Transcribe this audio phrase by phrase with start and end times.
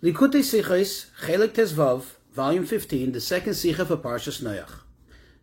[0.00, 4.82] Likutei Sichos, Chelik Tezvav, Volume 15, the second Sicha for Parshas Noach.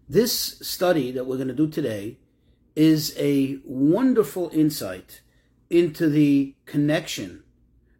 [0.08, 2.20] This study that we're going to do today
[2.74, 5.20] is a wonderful insight
[5.70, 7.44] into the connection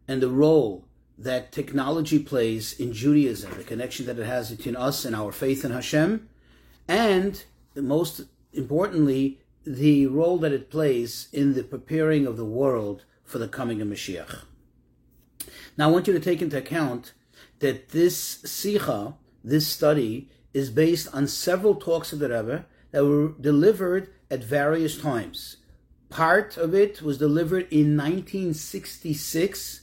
[0.08, 0.88] and the role
[1.18, 5.62] that technology plays in Judaism, the connection that it has between us and our faith
[5.62, 6.26] in Hashem,
[6.88, 7.44] and
[7.74, 8.22] most
[8.54, 13.82] importantly, the role that it plays in the preparing of the world for the coming
[13.82, 14.38] of Mashiach.
[15.76, 17.12] Now, I want you to take into account
[17.58, 23.34] that this Sicha, this study, is based on several talks of the Rebbe that were
[23.40, 25.58] delivered at various times.
[26.08, 29.82] Part of it was delivered in 1966,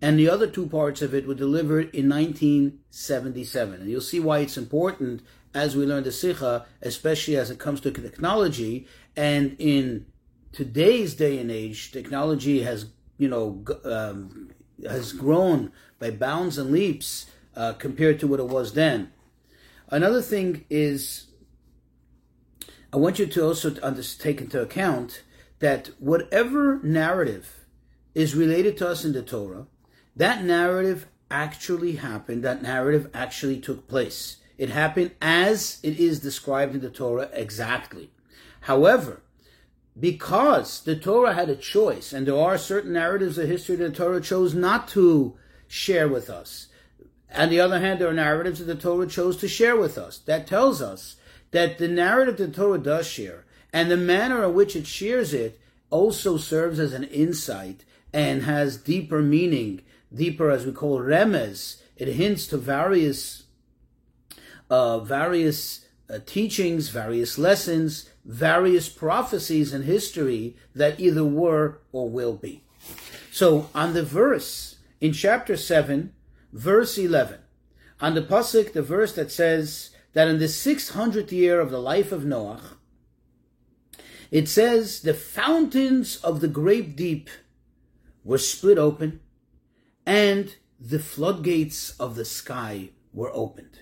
[0.00, 3.80] and the other two parts of it were delivered in 1977.
[3.80, 7.80] And you'll see why it's important as we learn the Sicha, especially as it comes
[7.82, 8.86] to technology.
[9.16, 10.06] And in
[10.52, 12.86] today's day and age, technology has,
[13.18, 14.50] you know, um,
[14.82, 19.12] has grown by bounds and leaps uh, compared to what it was then.
[19.88, 21.26] Another thing is,
[22.92, 25.22] I want you to also take into account
[25.60, 27.66] that whatever narrative
[28.14, 29.66] is related to us in the Torah,
[30.16, 34.36] that narrative actually happened, that narrative actually took place.
[34.56, 38.10] It happened as it is described in the Torah exactly.
[38.62, 39.22] However,
[39.98, 43.96] because the Torah had a choice, and there are certain narratives of history that the
[43.96, 45.36] Torah chose not to
[45.68, 46.68] share with us.
[47.34, 50.18] On the other hand, there are narratives that the Torah chose to share with us.
[50.18, 51.16] That tells us
[51.50, 55.60] that the narrative the Torah does share and the manner in which it shares it
[55.90, 59.82] also serves as an insight and has deeper meaning,
[60.14, 61.82] deeper as we call remez.
[61.96, 63.42] It hints to various,
[64.70, 72.34] uh, various uh, teachings, various lessons, various prophecies in history that either were or will
[72.34, 72.64] be.
[73.30, 76.12] So on the verse in chapter 7,
[76.52, 77.40] verse 11,
[78.00, 82.12] on the pasuk, the verse that says that in the 600th year of the life
[82.12, 82.78] of Noah,
[84.30, 87.28] it says the fountains of the great deep
[88.24, 89.20] were split open
[90.06, 93.78] and the floodgates of the sky were opened.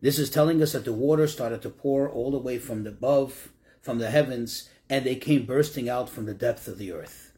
[0.00, 3.50] This is telling us that the water started to pour all the way from above,
[3.82, 7.32] from the heavens, and they came bursting out from the depth of the earth.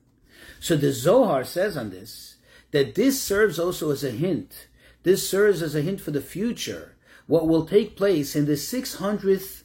[0.61, 2.37] So the Zohar says on this
[2.71, 4.69] that this serves also as a hint.
[5.03, 6.95] This serves as a hint for the future.
[7.27, 9.63] What will take place in the 600th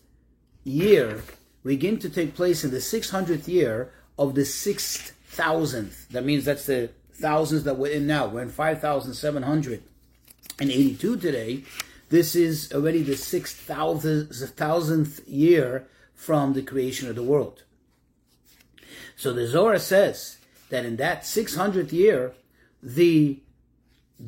[0.64, 1.22] year,
[1.64, 6.08] begin to take place in the 600th year of the sixth thousandth.
[6.10, 8.28] That means that's the thousands that we're in now.
[8.28, 11.64] We're in 5,782 today.
[12.10, 17.64] This is already the sixth thousandth year from the creation of the world.
[19.16, 20.38] So the Zohar says
[20.70, 22.34] that in that 600th year,
[22.82, 23.42] the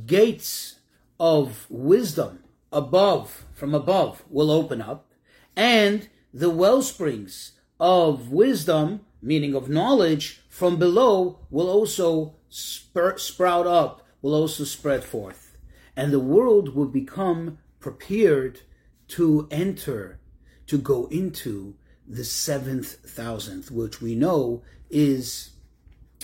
[0.06, 0.76] gates
[1.20, 5.12] of wisdom above, from above, will open up,
[5.56, 13.68] and the well springs of wisdom, meaning of knowledge, from below will also spur, sprout
[13.68, 15.58] up, will also spread forth.
[15.96, 18.62] And the world will become prepared
[19.10, 20.20] to enter,
[20.68, 21.76] to go into
[22.08, 25.52] the seventh thousandth, which we know is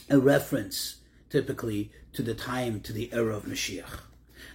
[0.09, 0.97] a reference
[1.29, 4.01] typically to the time, to the era of Mashiach.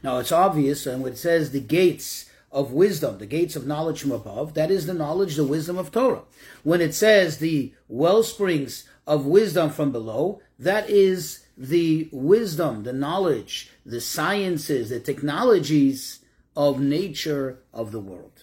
[0.03, 4.01] Now it's obvious, and when it says the gates of wisdom, the gates of knowledge
[4.01, 6.23] from above, that is the knowledge, the wisdom of Torah.
[6.63, 12.93] When it says the well springs of wisdom from below, that is the wisdom, the
[12.93, 16.21] knowledge, the sciences, the technologies
[16.55, 18.38] of nature of the world.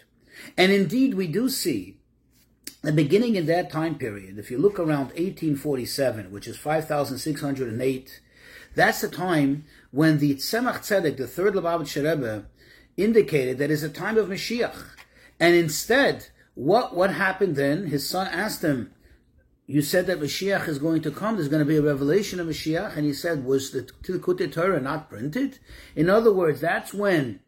[0.57, 1.97] And indeed, we do see
[2.81, 8.21] the beginning in that time period, if you look around 1847, which is 5,608,
[8.75, 12.45] that's the time when the Tzemach Tzedek, the third Lubavitcher Rebbe,
[12.97, 14.75] indicated that it's a time of Mashiach.
[15.39, 17.87] And instead, what, what happened then?
[17.87, 18.91] His son asked him,
[19.67, 22.47] you said that Mashiach is going to come, there's going to be a revelation of
[22.47, 25.57] Mashiach, and he said, was the Likutei Torah not printed?
[25.95, 27.39] In other words, that's when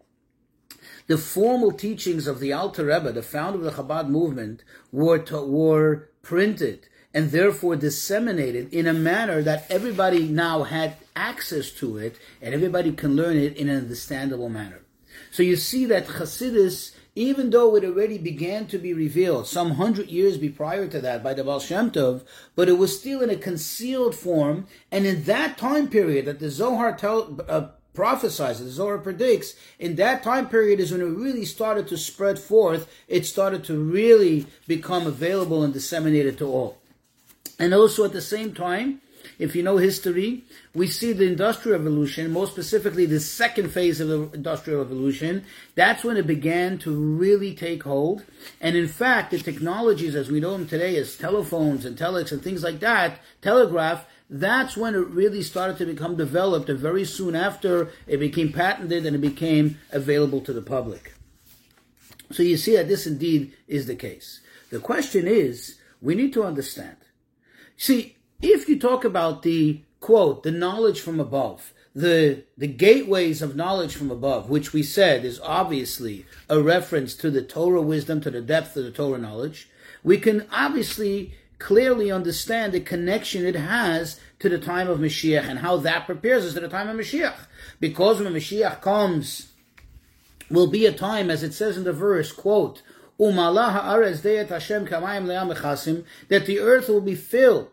[1.07, 5.41] the formal teachings of the Alter Rebbe, the founder of the Chabad movement, were, to,
[5.41, 12.17] were printed and therefore disseminated in a manner that everybody now had access to it
[12.41, 14.81] and everybody can learn it in an understandable manner.
[15.31, 20.09] So you see that Chassidus, even though it already began to be revealed some hundred
[20.09, 22.23] years prior to that by the Baal Shem Tov,
[22.55, 26.51] but it was still in a concealed form, and in that time period that the
[26.51, 31.45] Zohar tell, uh, prophesies, the Zohar predicts, in that time period is when it really
[31.45, 32.87] started to spread forth.
[33.07, 36.77] It started to really become available and disseminated to all.
[37.57, 39.01] And also at the same time,
[39.39, 40.43] if you know history,
[40.75, 45.43] we see the Industrial Revolution, more specifically the second phase of the Industrial Revolution.
[45.73, 48.23] That's when it began to really take hold.
[48.61, 52.43] And in fact, the technologies as we know them today, as telephones and telex and
[52.43, 57.35] things like that, telegraph, that's when it really started to become developed, and very soon
[57.35, 61.13] after, it became patented and it became available to the public.
[62.31, 64.41] So you see that this indeed is the case.
[64.69, 66.97] The question is, we need to understand.
[67.77, 73.55] See, if you talk about the quote, the knowledge from above, the, the gateways of
[73.55, 78.29] knowledge from above, which we said is obviously a reference to the Torah wisdom, to
[78.29, 79.69] the depth of the Torah knowledge,
[80.03, 85.59] we can obviously clearly understand the connection it has to the time of Mashiach and
[85.59, 87.35] how that prepares us to the time of Mashiach.
[87.79, 89.53] Because when Mashiach comes,
[90.49, 92.81] will be a time, as it says in the verse, quote,
[93.17, 93.33] that
[96.45, 97.67] the earth will be filled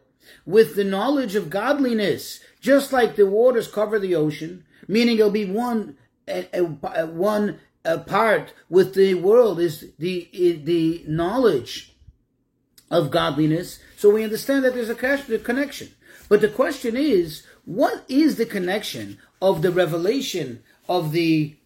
[0.46, 5.44] with the knowledge of godliness, just like the waters cover the ocean, meaning it'll be
[5.44, 10.30] one, a, a, one a part with the world is the,
[10.64, 11.93] the knowledge
[12.90, 13.78] of godliness.
[13.96, 14.94] So we understand that there's a
[15.38, 15.88] connection.
[16.28, 21.56] But the question is, what is the connection of the revelation of the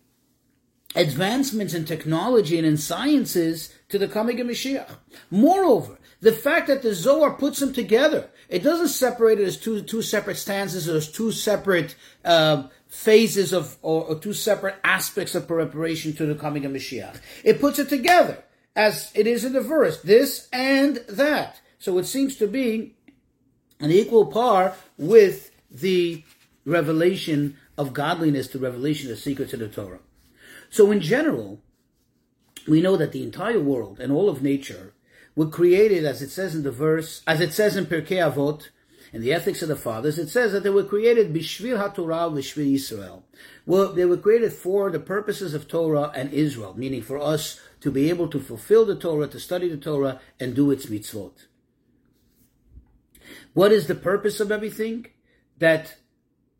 [0.94, 4.88] advancements in technology and in sciences to the coming of Mashiach.
[5.30, 9.82] Moreover, the fact that the Zohar puts them together, it doesn't separate it as two,
[9.82, 11.94] two separate stanzas or as two separate
[12.24, 17.20] uh, phases of, or, or, two separate aspects of preparation to the coming of Mashiach.
[17.44, 18.42] It puts it together
[18.78, 21.60] as it is in the verse, this and that.
[21.80, 22.94] So it seems to be
[23.80, 26.22] an equal par with the
[26.64, 29.98] revelation of godliness, the revelation of secrets of the Torah.
[30.70, 31.60] So in general,
[32.68, 34.94] we know that the entire world and all of nature
[35.34, 38.68] were created, as it says in the verse, as it says in Pirkei Avot,
[39.12, 42.74] in the ethics of the fathers, it says that they were created bishvil haTorah v'shvil
[42.74, 43.22] Yisrael.
[43.66, 47.90] Well, they were created for the purposes of Torah and Israel, meaning for us to
[47.90, 51.46] be able to fulfill the Torah, to study the Torah, and do its mitzvot.
[53.54, 55.06] What is the purpose of everything?
[55.58, 55.96] That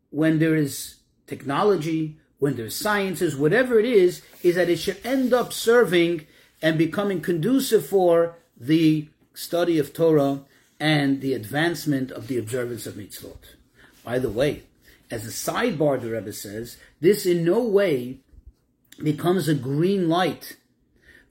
[0.09, 5.33] when there is technology, when there's sciences, whatever it is, is that it should end
[5.33, 6.25] up serving
[6.61, 10.41] and becoming conducive for the study of Torah
[10.79, 13.55] and the advancement of the observance of mitzvot.
[14.03, 14.63] By the way,
[15.11, 18.19] as a sidebar, the Rebbe says, this in no way
[19.01, 20.57] becomes a green light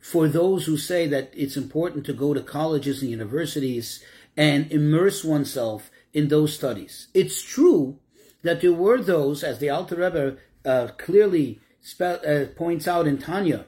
[0.01, 4.03] for those who say that it's important to go to colleges and universities
[4.37, 7.09] and immerse oneself in those studies.
[7.15, 7.99] It's true
[8.43, 11.61] that there were those, as the Alter Rebbe uh, clearly
[12.01, 13.67] uh, points out in Tanya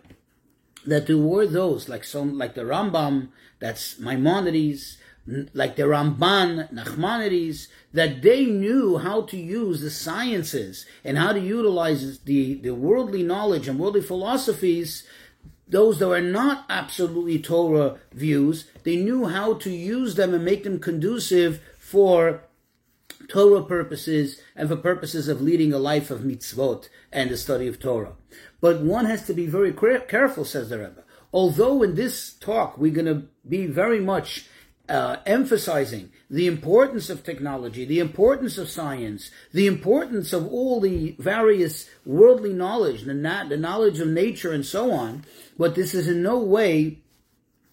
[0.86, 3.28] that there were those like some like the Rambam,
[3.58, 4.96] that's Maimonides,
[5.52, 11.40] like the Ramban, Nachmanides, that they knew how to use the sciences and how to
[11.40, 15.06] utilize the, the worldly knowledge and worldly philosophies,
[15.70, 20.64] those that were not absolutely Torah views, they knew how to use them and make
[20.64, 22.42] them conducive for
[23.28, 27.78] Torah purposes and for purposes of leading a life of mitzvot and the study of
[27.78, 28.14] Torah.
[28.60, 31.04] But one has to be very careful, says the Rebbe.
[31.32, 34.46] Although in this talk we're going to be very much
[34.90, 41.14] uh, emphasizing the importance of technology, the importance of science, the importance of all the
[41.18, 45.24] various worldly knowledge, the, na- the knowledge of nature and so on,
[45.60, 47.00] but this is in no way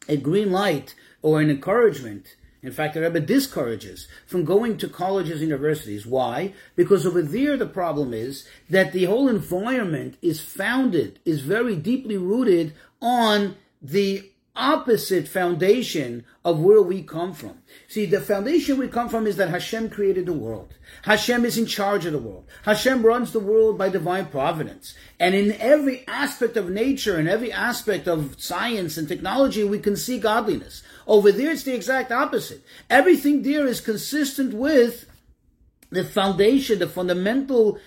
[0.09, 5.39] a green light or an encouragement in fact, the Rebbe discourages from going to colleges
[5.39, 6.05] and universities.
[6.05, 6.53] Why?
[6.75, 12.17] Because over there the problem is that the whole environment is founded, is very deeply
[12.17, 17.59] rooted on the opposite foundation of where we come from.
[17.87, 20.73] See, the foundation we come from is that Hashem created the world.
[21.03, 22.45] Hashem is in charge of the world.
[22.63, 24.95] Hashem runs the world by divine providence.
[25.19, 29.95] And in every aspect of nature and every aspect of science and technology, we can
[29.95, 30.83] see godliness.
[31.05, 32.63] Over there, it's the exact opposite.
[32.89, 35.09] Everything there is consistent with
[35.89, 37.79] the foundation, the fundamental,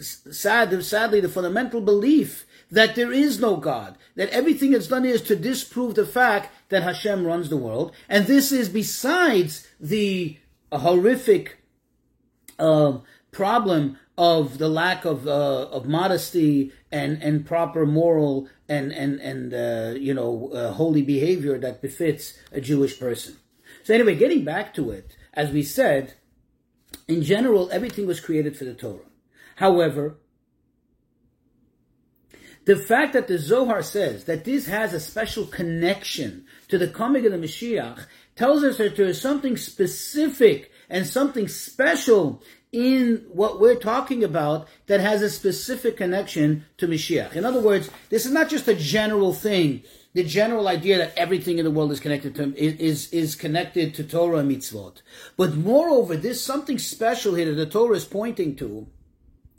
[0.00, 5.22] sad, sadly, the fundamental belief that there is no God, that everything that's done is
[5.22, 10.38] to disprove the fact that Hashem runs the world, and this is besides the
[10.72, 11.58] horrific
[12.58, 12.98] uh,
[13.30, 19.54] problem of the lack of uh, of modesty and and proper moral and and and
[19.54, 23.36] uh, you know uh, holy behavior that befits a Jewish person.
[23.84, 26.14] So anyway, getting back to it, as we said,
[27.06, 29.04] in general, everything was created for the Torah.
[29.56, 30.16] However,
[32.66, 37.24] the fact that the Zohar says that this has a special connection to the coming
[37.24, 42.42] of the Mashiach tells us that there is something specific and something special
[42.72, 47.34] in what we're talking about that has a specific connection to Mashiach.
[47.34, 51.58] In other words, this is not just a general thing, the general idea that everything
[51.58, 55.02] in the world is connected to is is connected to Torah and mitzvot.
[55.36, 58.88] But moreover, there's something special here that the Torah is pointing to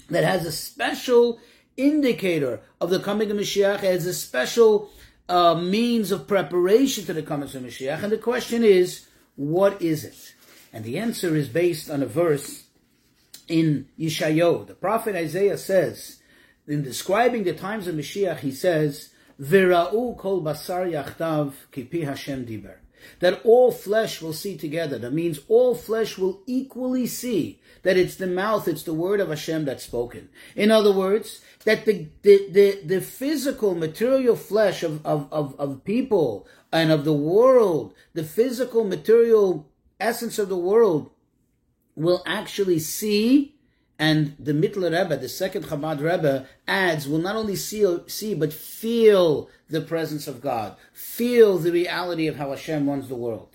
[0.09, 1.39] that has a special
[1.77, 4.89] indicator of the coming of Mashiach, as a special
[5.29, 8.03] uh, means of preparation to the coming of Mashiach.
[8.03, 10.33] And the question is, what is it?
[10.73, 12.65] And the answer is based on a verse
[13.47, 14.67] in Yeshayahu.
[14.67, 16.19] The prophet Isaiah says,
[16.67, 22.77] in describing the times of Mashiach, he says, Vira'u kol basar yachdav kipi Hashem diber.
[23.19, 24.97] That all flesh will see together.
[24.97, 29.29] That means all flesh will equally see that it's the mouth, it's the word of
[29.29, 30.29] Hashem that's spoken.
[30.55, 35.83] In other words, that the, the, the, the physical, material flesh of, of, of, of
[35.83, 39.69] people and of the world, the physical, material
[39.99, 41.11] essence of the world
[41.93, 43.53] will actually see,
[43.99, 48.53] and the Mittler Rebbe, the second Chabad Rebbe, adds, will not only see, see, but
[48.53, 53.53] feel the presence of God, feel the reality of how Hashem runs the world.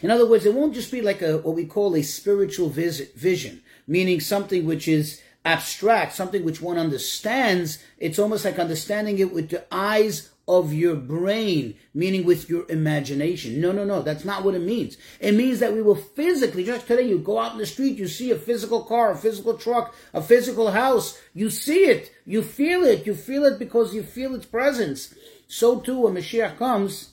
[0.00, 3.14] In other words, it won't just be like a what we call a spiritual visit,
[3.14, 7.82] vision, meaning something which is abstract, something which one understands.
[7.96, 13.58] It's almost like understanding it with the eyes of your brain, meaning with your imagination.
[13.58, 14.98] No, no, no, that's not what it means.
[15.20, 18.08] It means that we will physically, just today, you go out in the street, you
[18.08, 22.84] see a physical car, a physical truck, a physical house, you see it, you feel
[22.84, 25.14] it, you feel it because you feel its presence.
[25.48, 27.10] So too, when Mashiach comes,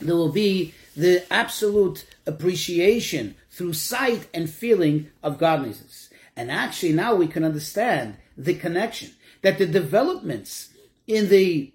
[0.00, 6.10] there will be the absolute appreciation through sight and feeling of godliness.
[6.36, 9.10] And actually, now we can understand the connection
[9.42, 10.70] that the developments
[11.06, 11.72] in the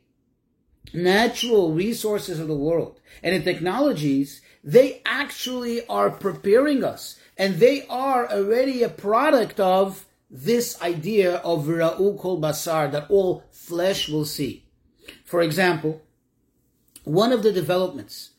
[0.93, 7.85] natural resources of the world and in technologies, they actually are preparing us and they
[7.87, 14.25] are already a product of this idea of Ra'u Kol Basar, that all flesh will
[14.25, 14.65] see.
[15.23, 16.01] For example,
[17.03, 18.31] one of the developments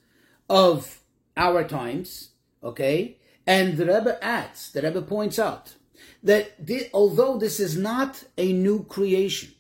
[0.51, 1.01] of
[1.37, 2.31] our times,
[2.63, 5.77] okay, and the Rebbe adds, the Rebbe points out,
[6.23, 9.50] that the, although this is not a new creation,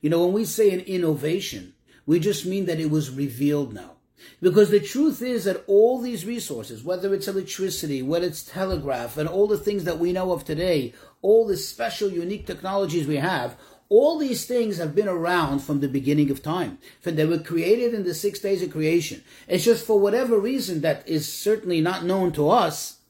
[0.00, 1.74] you know, when we say an innovation,
[2.06, 3.92] we just mean that it was revealed now.
[4.40, 9.28] Because the truth is that all these resources, whether it's electricity, whether it's telegraph, and
[9.28, 13.56] all the things that we know of today, all the special, unique technologies we have,
[13.88, 16.78] all these things have been around from the beginning of time.
[17.02, 19.22] They were created in the six days of creation.
[19.46, 23.00] It's just for whatever reason that is certainly not known to us,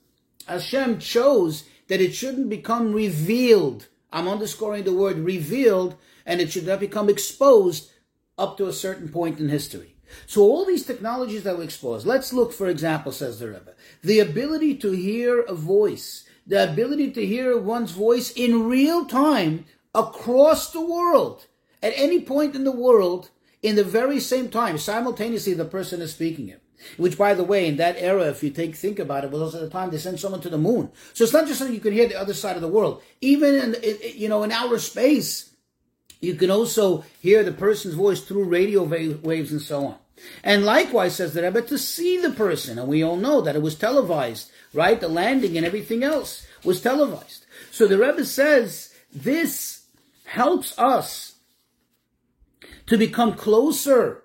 [0.49, 3.89] Hashem chose that it shouldn't become revealed.
[4.13, 5.97] I'm underscoring the word revealed,
[6.27, 7.91] and it should not become exposed
[8.39, 9.97] up to a certain point in history.
[10.27, 14.21] So all these technologies that we expose, let's look, for example, says the Rebbe, the
[14.21, 20.71] ability to hear a voice, the ability to hear one's voice in real time across
[20.71, 21.47] the world,
[21.83, 23.31] at any point in the world,
[23.63, 26.62] in the very same time, simultaneously the person is speaking it.
[26.97, 29.61] Which, by the way, in that era, if you take think about it, was also
[29.61, 30.91] the time they sent someone to the moon.
[31.15, 33.03] So it's not just something you can hear the other side of the world.
[33.21, 33.77] Even in,
[34.15, 35.55] you know, in outer space,
[36.21, 39.97] you can also hear the person's voice through radio waves and so on.
[40.45, 42.79] And likewise, says the Rebbe, to see the person.
[42.79, 45.01] And we all know that it was televised, right?
[45.01, 47.45] The landing and everything else was televised.
[47.71, 49.87] So the Rebbe says this
[50.25, 51.37] helps us
[52.87, 54.22] to become closer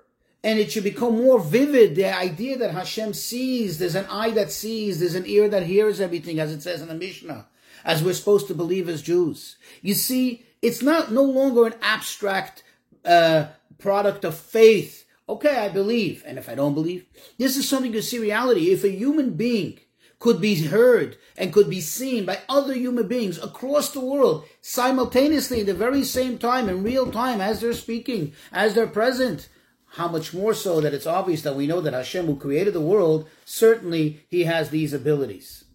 [0.47, 1.97] and it should become more vivid.
[1.97, 5.99] The idea that Hashem sees, there's an eye that sees, there's an ear that hears
[5.99, 7.47] everything, as it says in the Mishnah,
[7.83, 9.57] as we're supposed to believe as Jews.
[9.81, 12.63] You see, it's not no longer an abstract
[13.03, 15.05] uh, product of faith.
[15.27, 17.05] Okay, I believe, and if I don't believe,
[17.37, 18.71] this is something to see reality.
[18.71, 19.81] If a human being
[20.17, 25.59] could be heard and could be seen by other human beings across the world simultaneously
[25.59, 29.49] at the very same time in real time as they're speaking, as they're present.
[29.97, 32.79] How much more so that it's obvious that we know that Hashem, who created the
[32.79, 35.65] world, certainly He has these abilities.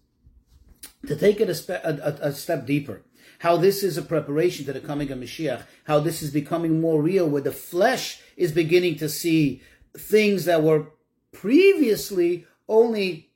[1.07, 3.01] To take it a, spe- a, a, a step deeper,
[3.39, 7.01] how this is a preparation to the coming of Mashiach, how this is becoming more
[7.01, 9.61] real, where the flesh is beginning to see
[9.97, 10.85] things that were
[11.33, 13.29] previously only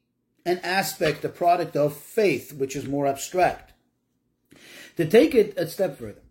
[0.45, 3.73] an aspect, a product of faith, which is more abstract.
[4.95, 6.23] To take it a step further,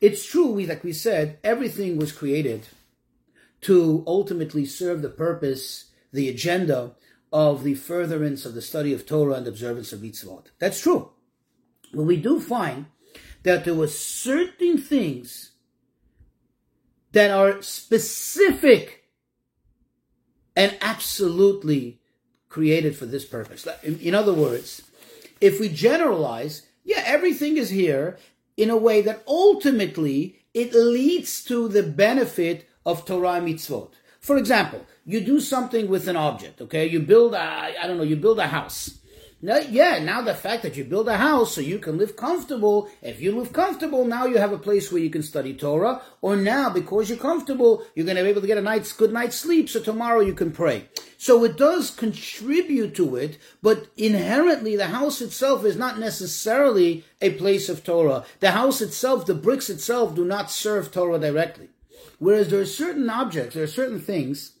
[0.00, 2.68] it's true, we, like we said, everything was created
[3.66, 6.92] to ultimately serve the purpose, the agenda
[7.32, 10.46] of the furtherance of the study of Torah and observance of mitzvot.
[10.60, 11.10] That's true.
[11.92, 12.86] But we do find
[13.42, 15.50] that there were certain things
[17.10, 19.08] that are specific
[20.54, 22.00] and absolutely
[22.48, 23.66] created for this purpose.
[23.82, 24.82] In other words,
[25.40, 28.16] if we generalize, yeah, everything is here
[28.56, 33.90] in a way that ultimately it leads to the benefit of Torah mitzvot.
[34.20, 36.86] For example, you do something with an object, okay?
[36.86, 38.98] You build a, I don't know, you build a house.
[39.42, 42.88] Now, yeah, now the fact that you build a house so you can live comfortable,
[43.02, 46.36] if you live comfortable, now you have a place where you can study Torah, or
[46.36, 49.36] now because you're comfortable, you're going to be able to get a night's good night's
[49.36, 50.88] sleep, so tomorrow you can pray.
[51.18, 57.34] So it does contribute to it, but inherently the house itself is not necessarily a
[57.34, 58.24] place of Torah.
[58.40, 61.68] The house itself, the bricks itself do not serve Torah directly.
[62.18, 64.52] Whereas there are certain objects, there are certain things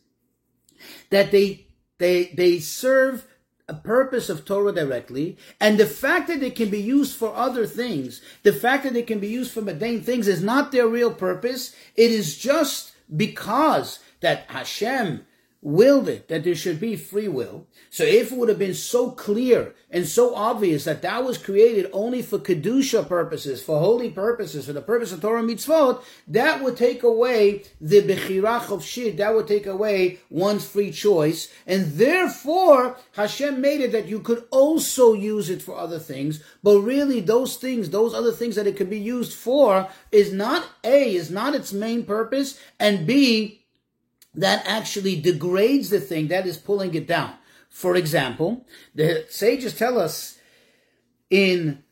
[1.10, 1.66] that they,
[1.98, 3.26] they, they serve
[3.68, 7.66] a purpose of Torah directly, and the fact that they can be used for other
[7.66, 11.12] things, the fact that they can be used for mundane things is not their real
[11.12, 11.74] purpose.
[11.96, 15.26] It is just because that Hashem
[15.66, 17.66] willed it that there should be free will.
[17.90, 21.90] So if it would have been so clear and so obvious that that was created
[21.92, 26.76] only for kedusha purposes, for holy purposes, for the purpose of Torah mitzvot, that would
[26.76, 29.16] take away the bechira chofshis.
[29.16, 34.44] That would take away one's free choice, and therefore Hashem made it that you could
[34.52, 36.44] also use it for other things.
[36.62, 40.64] But really, those things, those other things that it could be used for, is not
[40.84, 43.65] a is not its main purpose, and b
[44.36, 47.34] that actually degrades the thing that is pulling it down.
[47.70, 50.38] For example, the sages tell us
[51.30, 51.82] in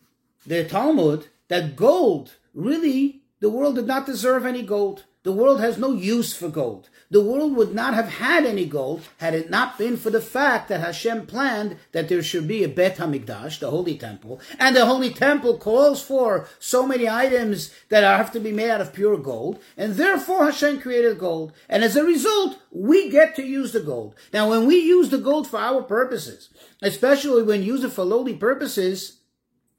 [0.47, 5.05] the Talmud that gold, really, the world did not deserve any gold.
[5.25, 6.91] The world has no use for gold.
[7.11, 10.69] The world would not have had any gold had it not been for the fact
[10.69, 14.85] that Hashem planned that there should be a Bet HaMikdash, the Holy Temple, and the
[14.85, 19.17] Holy Temple calls for so many items that have to be made out of pure
[19.17, 21.55] gold, and therefore Hashem created gold.
[21.71, 24.15] And as a result, we get to use the gold.
[24.31, 26.51] Now, when we use the gold for our purposes,
[26.83, 29.21] especially when you use it for lowly purposes,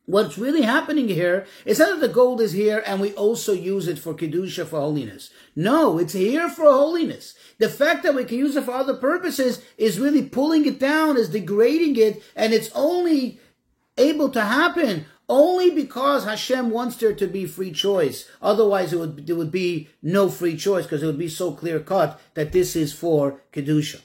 [0.07, 3.87] What's really happening here is not that the gold is here and we also use
[3.87, 5.31] it for Kedusha for holiness.
[5.55, 7.33] No, it's here for holiness.
[7.57, 11.17] The fact that we can use it for other purposes is really pulling it down,
[11.17, 13.39] is degrading it, and it's only
[13.97, 18.29] able to happen only because Hashem wants there to be free choice.
[18.43, 21.79] Otherwise, it would, there would be no free choice because it would be so clear
[21.79, 24.01] cut that this is for Kedusha.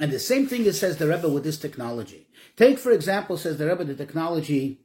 [0.00, 2.26] And the same thing it says the Rebbe with this technology.
[2.56, 4.81] Take, for example, says the Rebbe, the technology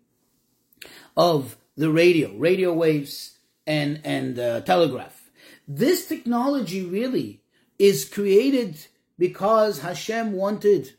[1.15, 5.29] of the radio, radio waves, and and uh, telegraph.
[5.67, 7.41] This technology really
[7.77, 8.87] is created
[9.17, 10.93] because Hashem wanted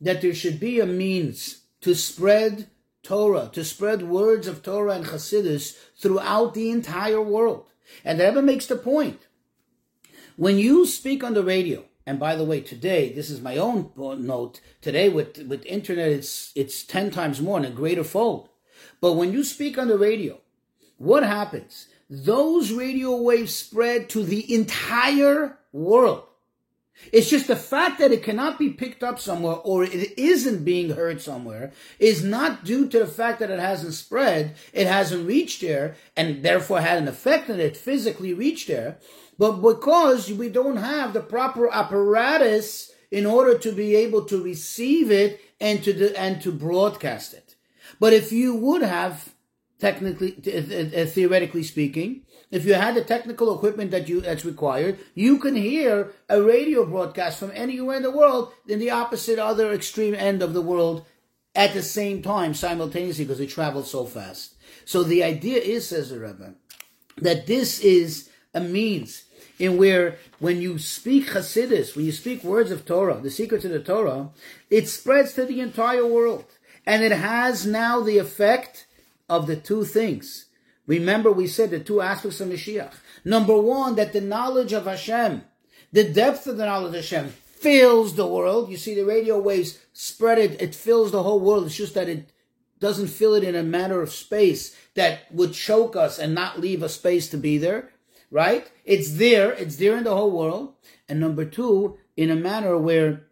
[0.00, 2.68] that there should be a means to spread
[3.02, 7.66] Torah, to spread words of Torah and Hasidus throughout the entire world.
[8.04, 9.26] And the Rebbe makes the point.
[10.36, 13.90] When you speak on the radio, and by the way, today, this is my own
[13.96, 18.48] note, today with, with internet, it's, it's 10 times more in a greater fold.
[19.00, 20.40] But when you speak on the radio,
[20.98, 21.88] what happens?
[22.08, 26.24] Those radio waves spread to the entire world.
[27.12, 30.90] It's just the fact that it cannot be picked up somewhere or it isn't being
[30.90, 35.60] heard somewhere is not due to the fact that it hasn't spread, it hasn't reached
[35.60, 38.98] there, and therefore had an effect on it physically reached there,
[39.38, 45.10] but because we don't have the proper apparatus in order to be able to receive
[45.10, 47.43] it and to and to broadcast it.
[48.00, 49.34] But if you would have,
[49.78, 55.56] technically, theoretically speaking, if you had the technical equipment that you that's required, you can
[55.56, 60.42] hear a radio broadcast from anywhere in the world in the opposite other extreme end
[60.42, 61.04] of the world
[61.54, 64.54] at the same time simultaneously because they travel so fast.
[64.84, 66.54] So the idea is, says the Rebbe,
[67.18, 69.24] that this is a means
[69.58, 73.70] in where when you speak Hasidus, when you speak words of Torah, the secrets of
[73.70, 74.30] the Torah,
[74.70, 76.44] it spreads to the entire world.
[76.86, 78.86] And it has now the effect
[79.28, 80.46] of the two things.
[80.86, 82.92] Remember, we said the two aspects of Mashiach.
[83.24, 85.42] Number one, that the knowledge of Hashem,
[85.92, 88.70] the depth of the knowledge of Hashem, fills the world.
[88.70, 91.64] You see, the radio waves spread it, it fills the whole world.
[91.66, 92.30] It's just that it
[92.80, 96.82] doesn't fill it in a matter of space that would choke us and not leave
[96.82, 97.90] a space to be there,
[98.30, 98.70] right?
[98.84, 100.74] It's there, it's there in the whole world.
[101.08, 103.24] And number two, in a manner where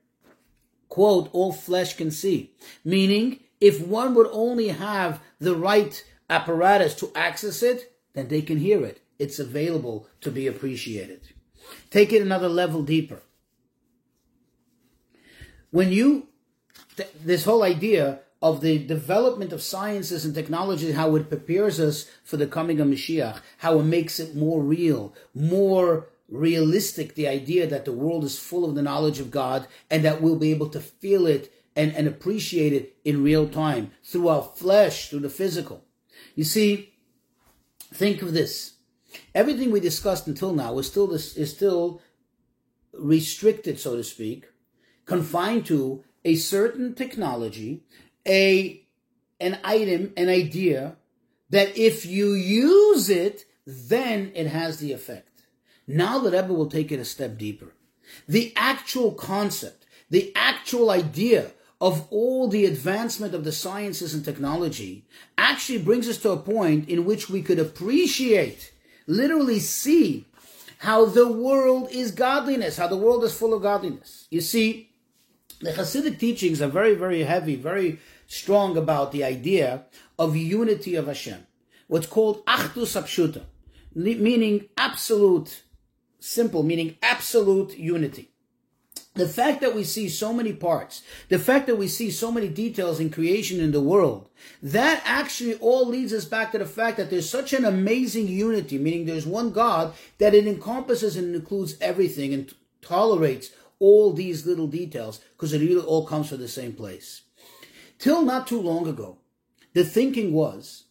[0.92, 2.52] quote, all flesh can see.
[2.84, 8.58] Meaning, if one would only have the right apparatus to access it, then they can
[8.58, 9.00] hear it.
[9.18, 11.22] It's available to be appreciated.
[11.88, 13.22] Take it another level deeper.
[15.70, 16.28] When you,
[16.98, 22.04] th- this whole idea of the development of sciences and technology, how it prepares us
[22.22, 27.66] for the coming of Mashiach, how it makes it more real, more realistic the idea
[27.66, 30.68] that the world is full of the knowledge of God and that we'll be able
[30.70, 35.30] to feel it and, and appreciate it in real time through our flesh, through the
[35.30, 35.84] physical.
[36.34, 36.94] You see,
[37.92, 38.74] think of this.
[39.34, 42.00] Everything we discussed until now is still this, is still
[42.94, 44.46] restricted, so to speak,
[45.04, 47.84] confined to a certain technology,
[48.26, 48.86] a
[49.40, 50.96] an item, an idea
[51.50, 55.31] that if you use it, then it has the effect.
[55.86, 57.74] Now the Rebbe will take it a step deeper.
[58.28, 65.04] The actual concept, the actual idea of all the advancement of the sciences and technology
[65.36, 68.72] actually brings us to a point in which we could appreciate,
[69.06, 70.26] literally see
[70.78, 74.26] how the world is godliness, how the world is full of godliness.
[74.30, 74.90] You see,
[75.60, 79.84] the Hasidic teachings are very, very heavy, very strong about the idea
[80.18, 81.46] of unity of Hashem.
[81.88, 83.42] What's called Achdus Hapshuta,
[83.94, 85.62] meaning absolute,
[86.22, 88.32] simple, meaning absolute unity
[89.14, 92.48] the fact that we see so many parts, the fact that we see so many
[92.48, 94.28] details in creation in the world,
[94.62, 98.78] that actually all leads us back to the fact that there's such an amazing unity,
[98.78, 104.66] meaning there's one God, that it encompasses and includes everything and tolerates all these little
[104.66, 107.22] details because it really all comes from the same place.
[107.98, 109.18] Till not too long ago,
[109.74, 110.84] the thinking was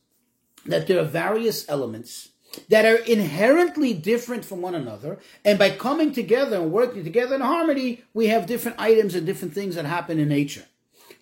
[0.66, 2.30] that there are various elements
[2.70, 5.20] that are inherently different from one another.
[5.46, 9.54] And by coming together and working together in harmony, we have different items and different
[9.54, 10.66] things that happen in nature.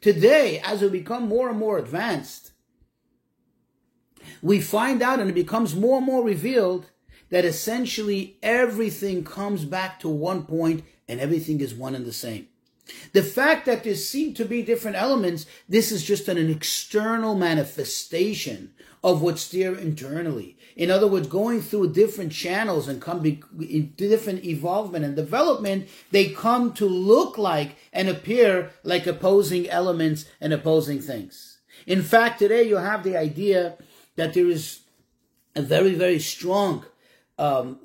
[0.01, 2.51] Today, as we become more and more advanced,
[4.41, 6.87] we find out and it becomes more and more revealed
[7.29, 12.47] that essentially everything comes back to one point and everything is one and the same.
[13.13, 17.35] The fact that there seem to be different elements, this is just an, an external
[17.35, 18.73] manifestation
[19.03, 20.57] of what's there internally.
[20.75, 23.43] In other words, going through different channels and coming
[23.95, 30.53] different evolvement and development, they come to look like and appear like opposing elements and
[30.53, 31.59] opposing things.
[31.85, 33.77] In fact, today you have the idea
[34.15, 34.81] that there is
[35.55, 36.85] a very, very strong
[37.37, 37.79] um,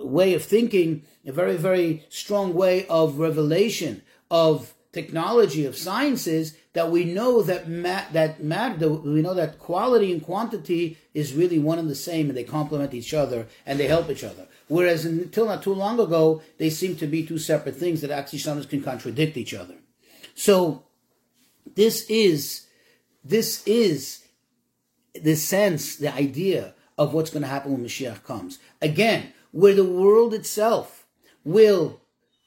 [0.00, 6.90] way of thinking, a very, very strong way of revelation, of technology, of sciences, that
[6.90, 11.88] we know that ma- that we know that quality and quantity is really one and
[11.88, 14.46] the same, and they complement each other and they help each other.
[14.68, 18.38] Whereas until not too long ago, they seem to be two separate things that actually
[18.38, 19.74] sometimes can contradict each other.
[20.34, 20.84] So
[21.74, 22.66] this is
[23.24, 24.24] this is
[25.14, 28.58] the sense, the idea of what's going to happen when Mashiach comes.
[28.80, 31.01] Again, where the world itself
[31.44, 32.00] will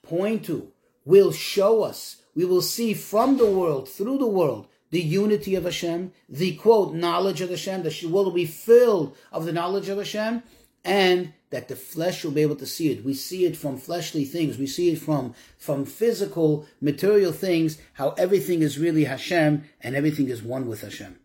[0.04, 0.72] point to,
[1.04, 5.64] will show us, we will see from the world, through the world, the unity of
[5.64, 9.98] Hashem, the quote, knowledge of Hashem, the world will be filled of the knowledge of
[9.98, 10.44] Hashem,
[10.84, 13.04] and that the flesh will be able to see it.
[13.04, 14.58] We see it from fleshly things.
[14.58, 20.30] We see it from, from physical, material things, how everything is really Hashem and everything
[20.30, 21.18] is one with Hashem.